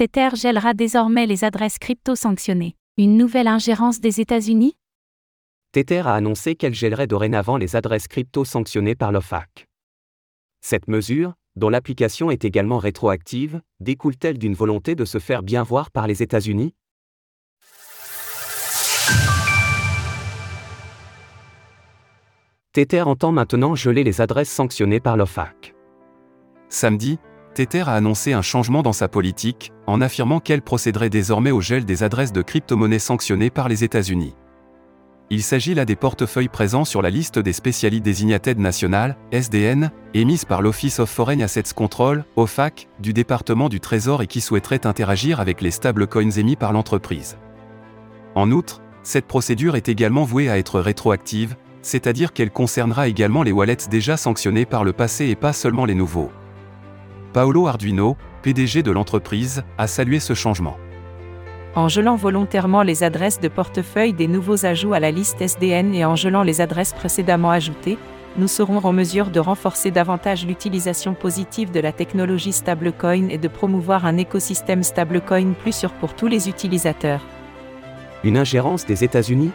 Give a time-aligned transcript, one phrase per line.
[0.00, 2.74] Tether gèlera désormais les adresses crypto sanctionnées.
[2.96, 4.74] Une nouvelle ingérence des États-Unis?
[5.72, 9.66] Tether a annoncé qu'elle gèlerait dorénavant les adresses crypto sanctionnées par l'OFAC.
[10.62, 15.90] Cette mesure, dont l'application est également rétroactive, découle-t-elle d'une volonté de se faire bien voir
[15.90, 16.74] par les États-Unis?
[22.72, 25.74] Tether entend maintenant geler les adresses sanctionnées par l'OFAC.
[26.70, 27.18] Samedi,
[27.54, 31.84] Tether a annoncé un changement dans sa politique, en affirmant qu'elle procéderait désormais au gel
[31.84, 34.34] des adresses de crypto-monnaies sanctionnées par les États-Unis.
[35.32, 40.44] Il s'agit là des portefeuilles présents sur la liste des Specially Designated National, SDN, émise
[40.44, 45.38] par l'Office of Foreign Assets Control, OFAC, du département du Trésor et qui souhaiteraient interagir
[45.38, 47.36] avec les stablecoins émis par l'entreprise.
[48.34, 53.52] En outre, cette procédure est également vouée à être rétroactive, c'est-à-dire qu'elle concernera également les
[53.52, 56.32] wallets déjà sanctionnés par le passé et pas seulement les nouveaux.
[57.32, 60.76] Paolo Arduino, PDG de l'entreprise, a salué ce changement.
[61.76, 66.04] En gelant volontairement les adresses de portefeuille des nouveaux ajouts à la liste SDN et
[66.04, 67.98] en gelant les adresses précédemment ajoutées,
[68.36, 73.48] nous serons en mesure de renforcer davantage l'utilisation positive de la technologie stablecoin et de
[73.48, 77.24] promouvoir un écosystème stablecoin plus sûr pour tous les utilisateurs.
[78.24, 79.52] Une ingérence des États-Unis?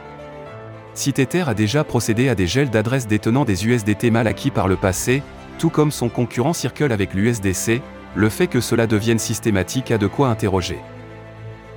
[0.94, 4.70] Si Tether a déjà procédé à des gels d'adresses détenant des USDT mal acquis par
[4.70, 5.22] le passé,
[5.58, 7.82] tout comme son concurrent Circle avec l'USDC,
[8.16, 10.80] le fait que cela devienne systématique a de quoi interroger.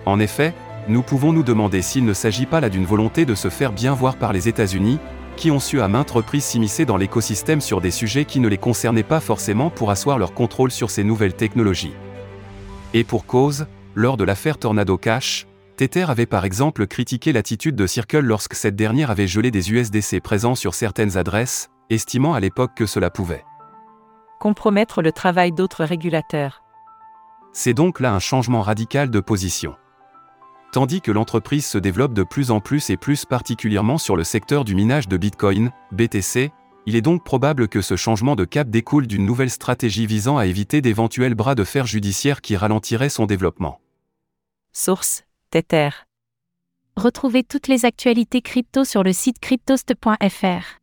[0.06, 0.54] En effet,
[0.88, 3.92] nous pouvons nous demander s'il ne s'agit pas là d'une volonté de se faire bien
[3.92, 4.98] voir par les États-Unis,
[5.36, 8.58] qui ont su à maintes reprises s'immiscer dans l'écosystème sur des sujets qui ne les
[8.58, 11.92] concernaient pas forcément pour asseoir leur contrôle sur ces nouvelles technologies.
[12.94, 17.86] Et pour cause, lors de l'affaire Tornado Cash, Tether avait par exemple critiqué l'attitude de
[17.86, 22.72] Circle lorsque cette dernière avait gelé des USDC présents sur certaines adresses, estimant à l'époque
[22.74, 23.44] que cela pouvait
[24.38, 26.62] compromettre le travail d'autres régulateurs.
[27.52, 29.76] C'est donc là un changement radical de position.
[30.72, 34.64] Tandis que l'entreprise se développe de plus en plus et plus particulièrement sur le secteur
[34.64, 36.52] du minage de Bitcoin, BTC,
[36.86, 40.46] il est donc probable que ce changement de cap découle d'une nouvelle stratégie visant à
[40.46, 43.80] éviter d'éventuels bras de fer judiciaires qui ralentiraient son développement.
[44.72, 45.90] Source Tether.
[46.96, 50.78] Retrouvez toutes les actualités crypto sur le site cryptost.fr.